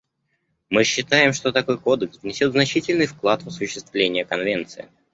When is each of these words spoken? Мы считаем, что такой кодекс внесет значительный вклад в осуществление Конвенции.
Мы 0.71 0.83
считаем, 0.83 1.31
что 1.31 1.51
такой 1.51 1.77
кодекс 1.77 2.17
внесет 2.23 2.53
значительный 2.53 3.05
вклад 3.05 3.43
в 3.43 3.49
осуществление 3.49 4.25
Конвенции. 4.25 4.89